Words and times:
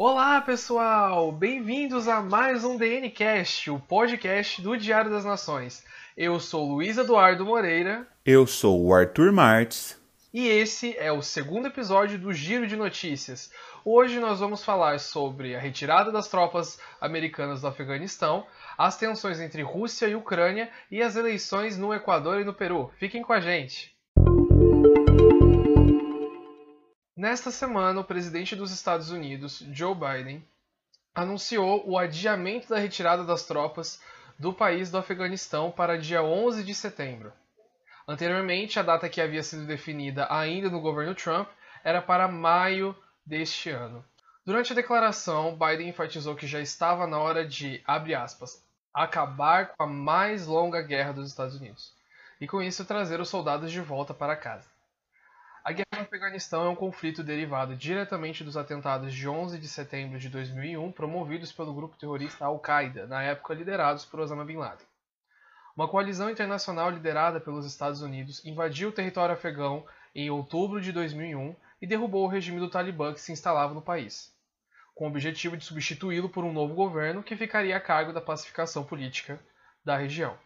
Olá, 0.00 0.40
pessoal! 0.40 1.32
Bem-vindos 1.32 2.06
a 2.06 2.20
mais 2.20 2.62
um 2.62 2.76
DNCast, 2.76 3.68
o 3.68 3.80
podcast 3.80 4.62
do 4.62 4.76
Diário 4.76 5.10
das 5.10 5.24
Nações. 5.24 5.84
Eu 6.16 6.38
sou 6.38 6.64
Luiz 6.70 6.96
Eduardo 6.96 7.44
Moreira. 7.44 8.06
Eu 8.24 8.46
sou 8.46 8.80
o 8.80 8.94
Arthur 8.94 9.32
Martins. 9.32 10.00
E 10.32 10.46
esse 10.46 10.96
é 10.98 11.10
o 11.10 11.20
segundo 11.20 11.66
episódio 11.66 12.16
do 12.16 12.32
Giro 12.32 12.64
de 12.68 12.76
Notícias. 12.76 13.50
Hoje 13.84 14.20
nós 14.20 14.38
vamos 14.38 14.64
falar 14.64 15.00
sobre 15.00 15.56
a 15.56 15.58
retirada 15.58 16.12
das 16.12 16.28
tropas 16.28 16.78
americanas 17.00 17.62
do 17.62 17.66
Afeganistão, 17.66 18.46
as 18.78 18.96
tensões 18.96 19.40
entre 19.40 19.62
Rússia 19.62 20.06
e 20.06 20.14
Ucrânia 20.14 20.70
e 20.92 21.02
as 21.02 21.16
eleições 21.16 21.76
no 21.76 21.92
Equador 21.92 22.40
e 22.40 22.44
no 22.44 22.54
Peru. 22.54 22.92
Fiquem 23.00 23.20
com 23.20 23.32
a 23.32 23.40
gente! 23.40 23.97
Nesta 27.18 27.50
semana, 27.50 27.98
o 27.98 28.04
presidente 28.04 28.54
dos 28.54 28.70
Estados 28.70 29.10
Unidos, 29.10 29.64
Joe 29.72 29.92
Biden, 29.92 30.40
anunciou 31.12 31.82
o 31.84 31.98
adiamento 31.98 32.68
da 32.68 32.78
retirada 32.78 33.24
das 33.24 33.42
tropas 33.42 34.00
do 34.38 34.52
país 34.52 34.88
do 34.88 34.98
Afeganistão 34.98 35.68
para 35.68 35.98
dia 35.98 36.22
11 36.22 36.62
de 36.62 36.72
setembro. 36.72 37.32
Anteriormente, 38.06 38.78
a 38.78 38.84
data 38.84 39.08
que 39.08 39.20
havia 39.20 39.42
sido 39.42 39.66
definida 39.66 40.28
ainda 40.30 40.70
no 40.70 40.80
governo 40.80 41.12
Trump 41.12 41.48
era 41.82 42.00
para 42.00 42.28
maio 42.28 42.94
deste 43.26 43.68
ano. 43.68 44.04
Durante 44.46 44.72
a 44.72 44.76
declaração, 44.76 45.58
Biden 45.58 45.88
enfatizou 45.88 46.36
que 46.36 46.46
já 46.46 46.60
estava 46.60 47.04
na 47.04 47.18
hora 47.18 47.44
de, 47.44 47.82
abre 47.84 48.14
aspas, 48.14 48.64
acabar 48.94 49.70
com 49.70 49.82
a 49.82 49.88
mais 49.88 50.46
longa 50.46 50.80
guerra 50.82 51.14
dos 51.14 51.26
Estados 51.26 51.56
Unidos 51.56 51.92
e 52.40 52.46
com 52.46 52.62
isso 52.62 52.84
trazer 52.84 53.20
os 53.20 53.28
soldados 53.28 53.72
de 53.72 53.80
volta 53.80 54.14
para 54.14 54.36
casa. 54.36 54.77
A 55.64 55.72
guerra 55.72 55.86
no 55.96 56.02
Afeganistão 56.02 56.64
é 56.64 56.68
um 56.68 56.76
conflito 56.76 57.22
derivado 57.22 57.74
diretamente 57.74 58.44
dos 58.44 58.56
atentados 58.56 59.12
de 59.12 59.28
11 59.28 59.58
de 59.58 59.68
setembro 59.68 60.18
de 60.18 60.28
2001 60.28 60.92
promovidos 60.92 61.52
pelo 61.52 61.74
grupo 61.74 61.96
terrorista 61.96 62.46
Al-Qaeda, 62.46 63.06
na 63.06 63.22
época 63.22 63.54
liderados 63.54 64.04
por 64.04 64.20
Osama 64.20 64.44
Bin 64.44 64.56
Laden. 64.56 64.86
Uma 65.76 65.88
coalizão 65.88 66.30
internacional 66.30 66.90
liderada 66.90 67.40
pelos 67.40 67.66
Estados 67.66 68.02
Unidos 68.02 68.44
invadiu 68.44 68.88
o 68.88 68.92
território 68.92 69.34
afegão 69.34 69.86
em 70.14 70.30
outubro 70.30 70.80
de 70.80 70.92
2001 70.92 71.54
e 71.82 71.86
derrubou 71.86 72.24
o 72.24 72.28
regime 72.28 72.58
do 72.58 72.70
Talibã 72.70 73.12
que 73.12 73.20
se 73.20 73.32
instalava 73.32 73.74
no 73.74 73.82
país, 73.82 74.34
com 74.94 75.04
o 75.04 75.08
objetivo 75.08 75.56
de 75.56 75.64
substituí-lo 75.64 76.28
por 76.28 76.44
um 76.44 76.52
novo 76.52 76.74
governo 76.74 77.22
que 77.22 77.36
ficaria 77.36 77.76
a 77.76 77.80
cargo 77.80 78.12
da 78.12 78.20
pacificação 78.20 78.84
política 78.84 79.38
da 79.84 79.96
região. 79.96 80.36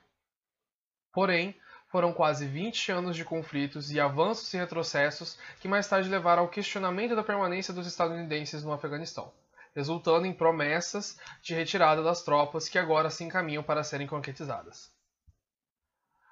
Porém, 1.13 1.55
foram 1.93 2.11
quase 2.11 2.47
20 2.47 2.91
anos 2.91 3.15
de 3.15 3.23
conflitos 3.23 3.93
e 3.93 4.01
avanços 4.01 4.53
e 4.55 4.57
retrocessos 4.57 5.39
que 5.61 5.69
mais 5.69 5.87
tarde 5.87 6.09
levaram 6.09 6.43
ao 6.43 6.49
questionamento 6.49 7.15
da 7.15 7.23
permanência 7.23 7.75
dos 7.75 7.87
estadunidenses 7.87 8.65
no 8.65 8.73
Afeganistão, 8.73 9.31
resultando 9.77 10.27
em 10.27 10.33
promessas 10.33 11.19
de 11.43 11.55
retirada 11.55 12.03
das 12.03 12.23
tropas 12.23 12.67
que 12.67 12.79
agora 12.79 13.11
se 13.11 13.23
encaminham 13.23 13.63
para 13.63 13.85
serem 13.85 14.07
concretizadas. 14.07 14.91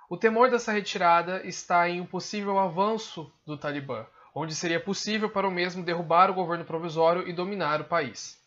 O 0.08 0.16
temor 0.16 0.50
dessa 0.50 0.72
retirada 0.72 1.46
está 1.46 1.86
em 1.90 2.00
um 2.00 2.06
possível 2.06 2.58
avanço 2.58 3.30
do 3.44 3.58
Talibã, 3.58 4.06
onde 4.34 4.54
seria 4.54 4.80
possível 4.80 5.28
para 5.28 5.46
o 5.46 5.52
mesmo 5.52 5.84
derrubar 5.84 6.30
o 6.30 6.34
governo 6.34 6.64
provisório 6.64 7.28
e 7.28 7.34
dominar 7.34 7.82
o 7.82 7.84
país. 7.84 8.39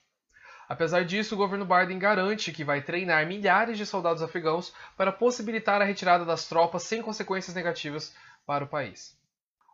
Apesar 0.67 1.03
disso, 1.03 1.35
o 1.35 1.37
governo 1.37 1.65
Biden 1.65 1.99
garante 1.99 2.51
que 2.51 2.63
vai 2.63 2.81
treinar 2.81 3.27
milhares 3.27 3.77
de 3.77 3.85
soldados 3.85 4.23
afegãos 4.23 4.73
para 4.95 5.11
possibilitar 5.11 5.81
a 5.81 5.85
retirada 5.85 6.25
das 6.25 6.47
tropas 6.47 6.83
sem 6.83 7.01
consequências 7.01 7.55
negativas 7.55 8.15
para 8.45 8.63
o 8.63 8.67
país. 8.67 9.17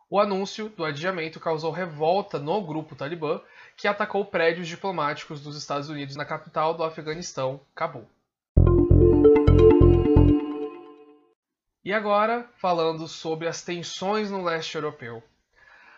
O 0.08 0.18
anúncio 0.18 0.68
do 0.70 0.84
adiamento 0.84 1.38
causou 1.38 1.70
revolta 1.70 2.36
no 2.38 2.60
grupo 2.60 2.96
Talibã, 2.96 3.40
que 3.76 3.86
atacou 3.86 4.24
prédios 4.24 4.66
diplomáticos 4.66 5.40
dos 5.40 5.56
Estados 5.56 5.88
Unidos 5.88 6.16
na 6.16 6.24
capital 6.24 6.74
do 6.74 6.82
Afeganistão, 6.82 7.60
Cabul. 7.76 8.08
E 11.84 11.92
agora, 11.92 12.48
falando 12.56 13.06
sobre 13.06 13.46
as 13.46 13.62
tensões 13.62 14.30
no 14.30 14.42
leste 14.42 14.74
europeu. 14.74 15.22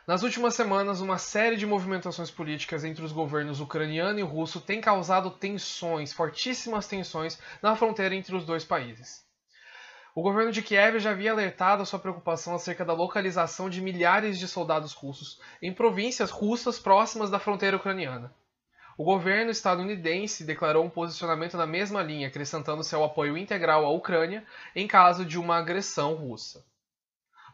Nas 0.04 0.24
últimas 0.24 0.54
semanas, 0.54 1.00
uma 1.00 1.16
série 1.16 1.56
de 1.56 1.64
movimentações 1.64 2.28
políticas 2.28 2.82
entre 2.82 3.04
os 3.04 3.12
governos 3.12 3.60
ucraniano 3.60 4.18
e 4.18 4.22
russo 4.22 4.60
tem 4.60 4.80
causado 4.80 5.30
tensões, 5.30 6.12
fortíssimas 6.12 6.88
tensões, 6.88 7.38
na 7.62 7.76
fronteira 7.76 8.12
entre 8.12 8.34
os 8.34 8.44
dois 8.44 8.64
países. 8.64 9.24
O 10.12 10.20
governo 10.20 10.50
de 10.50 10.60
Kiev 10.60 10.98
já 10.98 11.12
havia 11.12 11.30
alertado 11.30 11.82
a 11.82 11.86
sua 11.86 12.00
preocupação 12.00 12.52
acerca 12.56 12.84
da 12.84 12.92
localização 12.92 13.70
de 13.70 13.80
milhares 13.80 14.40
de 14.40 14.48
soldados 14.48 14.92
russos 14.92 15.40
em 15.62 15.72
províncias 15.72 16.30
russas 16.30 16.80
próximas 16.80 17.30
da 17.30 17.38
fronteira 17.38 17.76
ucraniana. 17.76 18.34
O 18.98 19.04
governo 19.04 19.52
estadunidense 19.52 20.44
declarou 20.44 20.84
um 20.84 20.90
posicionamento 20.90 21.56
na 21.56 21.66
mesma 21.66 22.02
linha, 22.02 22.26
acrescentando 22.26 22.82
seu 22.82 23.04
apoio 23.04 23.38
integral 23.38 23.86
à 23.86 23.90
Ucrânia 23.90 24.44
em 24.74 24.88
caso 24.88 25.24
de 25.24 25.38
uma 25.38 25.58
agressão 25.58 26.14
russa. 26.14 26.72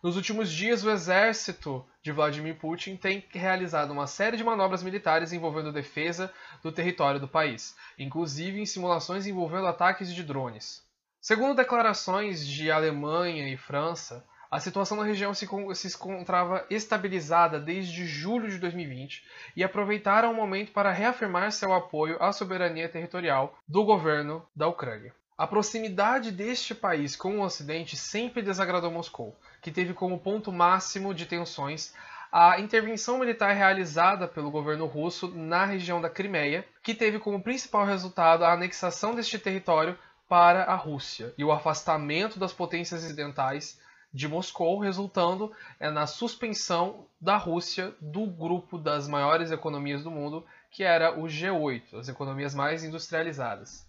Nos 0.01 0.17
últimos 0.17 0.53
dias, 0.53 0.85
o 0.85 0.91
exército 0.91 1.85
de 2.03 2.13
Vladimir 2.13 2.55
Putin 2.57 2.97
tem 2.97 3.25
realizado 3.31 3.91
uma 3.91 4.07
série 4.07 4.37
de 4.37 4.45
manobras 4.45 4.81
militares 4.81 5.33
envolvendo 5.33 5.73
defesa 5.73 6.33
do 6.63 6.71
território 6.71 7.19
do 7.19 7.27
país, 7.27 7.77
inclusive 7.99 8.61
em 8.61 8.67
simulações 8.67 9.27
envolvendo 9.27 9.67
ataques 9.67 10.15
de 10.15 10.23
drones. 10.23 10.87
Segundo 11.21 11.57
declarações 11.57 12.47
de 12.47 12.71
Alemanha 12.71 13.53
e 13.53 13.57
França, 13.57 14.25
a 14.49 14.61
situação 14.61 14.97
na 14.97 15.05
região 15.05 15.35
se, 15.35 15.49
se 15.75 15.97
encontrava 15.97 16.65
estabilizada 16.71 17.59
desde 17.59 18.07
julho 18.07 18.49
de 18.49 18.59
2020 18.59 19.25
e 19.57 19.65
aproveitaram 19.65 20.31
o 20.31 20.35
momento 20.35 20.71
para 20.71 20.93
reafirmar 20.93 21.51
seu 21.51 21.73
apoio 21.75 22.23
à 22.23 22.33
soberania 22.33 22.89
territorial 22.89 23.59
do 23.67 23.85
governo 23.85 24.47
da 24.55 24.69
Ucrânia. 24.69 25.13
A 25.39 25.47
proximidade 25.47 26.33
deste 26.33 26.75
país 26.75 27.15
com 27.15 27.39
o 27.39 27.45
Ocidente 27.45 27.97
sempre 27.97 28.43
desagradou 28.43 28.91
Moscou, 28.91 29.39
que 29.63 29.71
teve 29.71 29.95
como 29.95 30.19
ponto 30.19 30.51
máximo 30.51 31.15
de 31.15 31.27
tensões 31.27 31.95
a 32.33 32.59
intervenção 32.59 33.19
militar 33.21 33.55
realizada 33.55 34.27
pelo 34.27 34.51
governo 34.51 34.87
russo 34.87 35.29
na 35.29 35.65
região 35.65 36.01
da 36.01 36.11
Crimeia, 36.11 36.67
que 36.83 36.93
teve 36.93 37.21
como 37.21 37.41
principal 37.41 37.87
resultado 37.87 38.45
a 38.45 38.53
anexação 38.53 39.15
deste 39.15 39.39
território 39.39 39.97
para 40.29 40.65
a 40.65 40.75
Rússia 40.75 41.33
e 41.39 41.45
o 41.45 41.53
afastamento 41.53 42.37
das 42.37 42.53
potências 42.53 43.05
ocidentais 43.05 43.81
de 44.13 44.27
Moscou, 44.27 44.81
resultando 44.81 45.53
é, 45.79 45.89
na 45.89 46.09
suspensão 46.09 47.07
da 47.21 47.37
Rússia 47.37 47.95
do 48.01 48.27
grupo 48.27 48.77
das 48.77 49.07
maiores 49.07 49.53
economias 49.53 50.03
do 50.03 50.11
mundo, 50.11 50.45
que 50.69 50.83
era 50.83 51.17
o 51.17 51.27
G8, 51.27 51.95
as 51.97 52.09
economias 52.09 52.57
mais 52.57 52.83
industrializadas. 52.83 53.88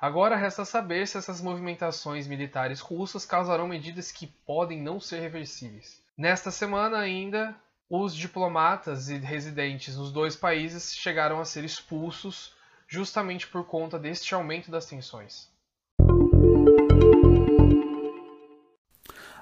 Agora 0.00 0.36
resta 0.36 0.64
saber 0.64 1.08
se 1.08 1.18
essas 1.18 1.40
movimentações 1.40 2.28
militares 2.28 2.78
russas 2.78 3.26
causarão 3.26 3.66
medidas 3.66 4.12
que 4.12 4.28
podem 4.46 4.80
não 4.80 5.00
ser 5.00 5.18
reversíveis. 5.18 6.00
Nesta 6.16 6.52
semana 6.52 6.98
ainda, 6.98 7.52
os 7.90 8.14
diplomatas 8.14 9.08
e 9.08 9.18
residentes 9.18 9.96
nos 9.96 10.12
dois 10.12 10.36
países 10.36 10.94
chegaram 10.94 11.40
a 11.40 11.44
ser 11.44 11.64
expulsos 11.64 12.52
justamente 12.86 13.48
por 13.48 13.64
conta 13.66 13.98
deste 13.98 14.32
aumento 14.34 14.70
das 14.70 14.86
tensões. 14.86 15.50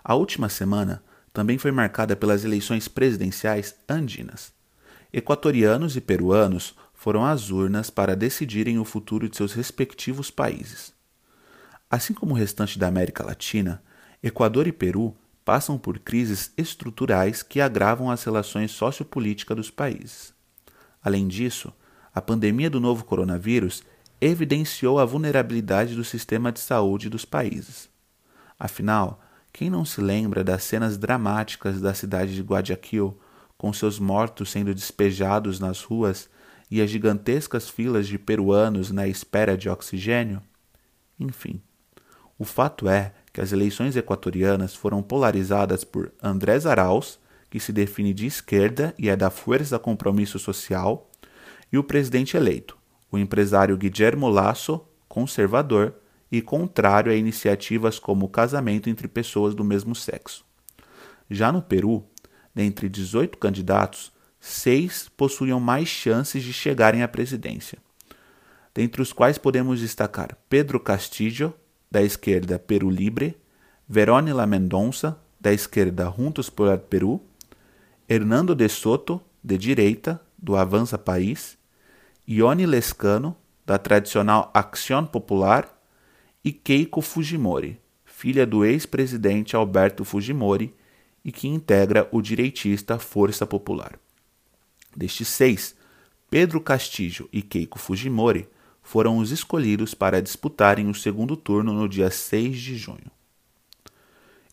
A 0.03 0.15
última 0.15 0.49
semana 0.49 1.05
também 1.35 1.59
foi 1.59 1.71
marcada 1.71 2.17
pelas 2.17 2.47
eleições 2.47 2.89
presidenciais 2.89 3.77
andinas. 3.87 4.55
Equatorianos 5.13 5.97
e 5.97 6.01
peruanos 6.01 6.75
foram 7.07 7.25
às 7.25 7.53
urnas 7.53 7.89
para 7.89 8.17
decidirem 8.17 8.81
o 8.81 8.85
futuro 8.85 9.29
de 9.29 9.37
seus 9.37 9.53
respectivos 9.53 10.29
países. 10.29 10.93
Assim 11.89 12.13
como 12.13 12.35
o 12.35 12.37
restante 12.37 12.81
da 12.81 12.89
América 12.89 13.25
Latina, 13.25 13.81
Equador 14.21 14.67
e 14.67 14.73
Peru 14.73 15.17
passam 15.45 15.79
por 15.79 16.01
crises 16.01 16.53
estruturais 16.57 17.45
que 17.45 17.61
agravam 17.61 18.11
as 18.11 18.25
relações 18.25 18.73
sociopolíticas 18.73 19.57
dos 19.57 19.71
países. 19.71 20.35
Além 21.01 21.29
disso, 21.29 21.73
a 22.13 22.21
pandemia 22.21 22.69
do 22.69 22.81
novo 22.81 23.05
coronavírus 23.05 23.85
evidenciou 24.21 24.99
a 24.99 25.05
vulnerabilidade 25.05 25.95
do 25.95 26.03
sistema 26.03 26.51
de 26.51 26.59
saúde 26.59 27.09
dos 27.09 27.25
países. 27.25 27.89
Afinal, 28.59 29.23
quem 29.53 29.71
não 29.71 29.85
se 29.85 30.01
lembra 30.01 30.43
das 30.43 30.65
cenas 30.65 30.99
dramáticas 30.99 31.81
da 31.81 31.95
cidade 31.95 32.35
de 32.35 32.43
Guayaquil, 32.43 33.17
com 33.57 33.73
seus 33.73 34.01
mortos 34.01 34.51
sendo 34.51 34.75
despejados 34.75 35.61
nas 35.61 35.85
ruas 35.85 36.29
e 36.71 36.81
as 36.81 36.91
gigantescas 36.91 37.69
filas 37.69 38.07
de 38.07 38.19
peruanos 38.19 38.91
na 38.91 39.07
espera 39.07 39.57
de 39.57 39.69
oxigênio? 39.69 40.43
Enfim, 41.19 41.61
o 42.39 42.45
fato 42.45 42.89
é 42.89 43.13
que 43.33 43.41
as 43.41 43.53
eleições 43.53 43.97
equatorianas 43.97 44.75
foram 44.75 45.03
polarizadas 45.03 45.85
por 45.85 46.13
Andrés 46.23 46.67
Arauz, 46.67 47.19
que 47.49 47.61
se 47.61 47.73
define 47.73 48.13
de 48.13 48.27
esquerda 48.27 48.95
e 48.99 49.09
é 49.09 49.17
da 49.17 49.31
Fuerza 49.31 49.79
Compromisso 49.79 50.39
Social, 50.39 51.11
e 51.73 51.79
o 51.79 51.85
presidente 51.85 52.37
eleito, 52.37 52.77
o 53.11 53.19
empresário 53.19 53.77
Guillermo 53.77 54.29
Lasso, 54.29 54.81
conservador 55.09 55.95
e 56.31 56.43
contrário 56.43 57.11
a 57.11 57.15
iniciativas 57.15 57.99
como 57.99 58.27
o 58.27 58.29
casamento 58.29 58.91
entre 58.91 59.09
pessoas 59.09 59.55
do 59.55 59.65
mesmo 59.65 59.95
sexo. 59.95 60.45
Já 61.31 61.51
no 61.51 61.63
Peru, 61.63 62.05
dentre 62.55 62.89
18 62.89 63.39
candidatos, 63.39 64.13
seis 64.47 65.11
possuíam 65.17 65.59
mais 65.59 65.89
chances 65.89 66.43
de 66.43 66.53
chegarem 66.53 67.03
à 67.03 67.09
presidência, 67.09 67.79
dentre 68.75 69.03
os 69.03 69.13
quais 69.13 69.39
podemos 69.39 69.81
destacar 69.81 70.37
Pedro 70.49 70.79
Castillo, 70.79 71.53
da 71.91 72.03
esquerda 72.03 72.59
Peru 72.59 72.89
Libre, 72.89 73.37
Verónica 73.89 74.47
Mendonça, 74.47 75.19
da 75.41 75.53
esquerda 75.53 76.13
Juntos 76.17 76.49
por 76.49 76.69
el 76.69 76.79
Perú, 76.79 77.21
Hernando 78.09 78.55
de 78.55 78.69
Soto, 78.69 79.21
de 79.43 79.59
direita, 79.59 80.21
do 80.39 80.57
Avança 80.57 80.97
País, 80.97 81.59
Ione 82.29 82.67
Lescano, 82.67 83.37
da 83.65 83.79
tradicional 83.79 84.51
Action 84.55 85.07
Popular, 85.07 85.73
e 86.45 86.53
Keiko 86.53 87.01
Fujimori, 87.01 87.81
filha 88.05 88.47
do 88.47 88.65
ex-presidente 88.65 89.57
Alberto 89.57 90.05
Fujimori 90.05 90.73
e 91.25 91.33
que 91.33 91.49
integra 91.49 92.09
o 92.13 92.23
direitista 92.23 93.01
Força 93.01 93.45
Popular. 93.45 93.99
Destes 94.97 95.29
seis, 95.29 95.77
Pedro 96.31 96.61
Castillo 96.61 97.29
e 97.33 97.43
Keiko 97.43 97.79
Fujimori 97.79 98.49
foram 98.83 99.19
os 99.19 99.31
escolhidos 99.31 99.95
para 99.95 100.23
disputarem 100.23 100.89
o 100.89 100.95
segundo 100.95 101.37
turno 101.37 101.73
no 101.73 101.89
dia 101.89 102.11
6 102.11 102.57
de 102.57 102.77
junho. 102.77 103.11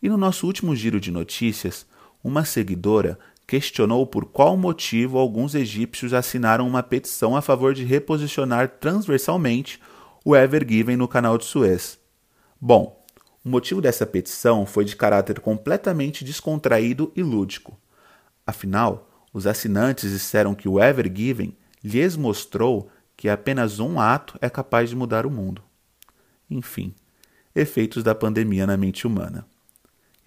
E 0.02 0.10
no 0.10 0.18
nosso 0.18 0.46
último 0.46 0.76
giro 0.76 1.00
de 1.00 1.12
notícias, 1.12 1.86
uma 2.24 2.44
seguidora 2.44 3.18
questionou 3.48 4.06
por 4.06 4.26
qual 4.26 4.58
motivo 4.58 5.18
alguns 5.18 5.56
egípcios 5.56 6.14
assinaram 6.14 6.68
uma 6.68 6.84
petição 6.84 7.36
a 7.38 7.42
favor 7.42 7.74
de 7.74 7.84
reposicionar 7.84 8.68
transversalmente 8.80 9.80
o 10.26 10.36
Ever 10.36 10.66
Given 10.68 10.98
no 10.98 11.08
canal 11.08 11.38
de 11.38 11.46
Suez. 11.46 12.00
Bom, 12.60 13.06
o 13.46 13.50
motivo 13.50 13.82
dessa 13.82 14.06
petição 14.06 14.66
foi 14.66 14.84
de 14.84 14.96
caráter 14.96 15.40
completamente 15.40 16.24
descontraído 16.24 17.12
e 17.16 17.22
lúdico. 17.22 17.78
Afinal, 18.48 19.13
os 19.34 19.48
assinantes 19.48 20.12
disseram 20.12 20.54
que 20.54 20.70
o 20.70 20.80
Ever 20.80 21.12
Given 21.14 21.58
lhes 21.84 22.16
mostrou 22.16 22.90
que 23.18 23.28
apenas 23.28 23.80
um 23.80 24.00
ato 24.00 24.38
é 24.40 24.50
capaz 24.50 24.90
de 24.90 24.96
mudar 24.96 25.26
o 25.26 25.32
mundo. 25.32 25.64
Enfim, 26.50 26.94
efeitos 27.56 28.04
da 28.04 28.14
pandemia 28.14 28.68
na 28.68 28.78
mente 28.78 29.08
humana. 29.08 29.46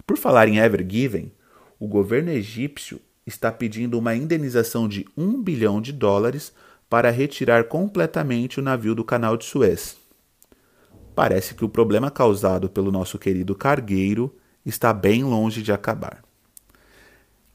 Por 0.06 0.17
falar 0.17 0.49
em 0.49 0.58
Ever 0.58 0.85
Given, 0.88 1.32
o 1.79 1.87
governo 1.87 2.31
egípcio 2.31 3.00
está 3.26 3.50
pedindo 3.50 3.99
uma 3.99 4.14
indenização 4.14 4.88
de 4.88 5.06
um 5.17 5.43
bilhão 5.43 5.81
de 5.81 5.93
dólares 5.93 6.52
para 6.88 7.11
retirar 7.11 7.64
completamente 7.64 8.61
o 8.61 8.62
navio 8.62 8.94
do 8.94 9.05
canal 9.05 9.37
de 9.37 9.44
Suez. 9.44 9.97
Parece 11.14 11.55
que 11.55 11.64
o 11.64 11.69
problema 11.69 12.11
causado 12.11 12.69
pelo 12.69 12.93
nosso 12.93 13.19
querido 13.19 13.55
cargueiro 13.55 14.35
está 14.64 14.93
bem 14.93 15.25
longe 15.25 15.62
de 15.62 15.73
acabar. 15.73 16.23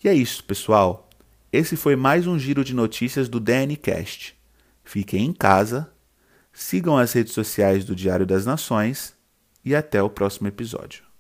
E 0.04 0.10
é 0.10 0.14
isso, 0.14 0.44
pessoal. 0.44 1.08
Esse 1.54 1.76
foi 1.76 1.98
mais 1.98 2.28
um 2.28 2.40
giro 2.40 2.64
de 2.64 2.74
notícias 2.74 3.28
do 3.28 3.38
DNCast. 3.38 4.40
Fiquem 4.86 5.26
em 5.26 5.34
casa, 5.34 5.92
sigam 6.54 6.98
as 6.98 7.12
redes 7.12 7.34
sociais 7.34 7.84
do 7.84 7.94
Diário 7.94 8.26
das 8.26 8.46
Nações 8.46 9.14
e 9.66 9.76
até 9.76 10.02
o 10.02 10.10
próximo 10.10 10.48
episódio. 10.48 11.11